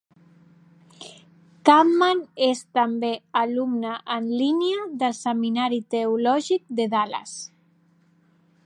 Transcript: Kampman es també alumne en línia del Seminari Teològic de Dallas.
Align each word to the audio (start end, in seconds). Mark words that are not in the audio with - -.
Kampman 1.69 2.23
es 2.47 2.63
també 2.79 3.11
alumne 3.43 3.93
en 4.17 4.33
línia 4.41 4.89
del 5.05 5.15
Seminari 5.21 5.81
Teològic 5.97 6.65
de 6.83 6.91
Dallas. 6.97 7.37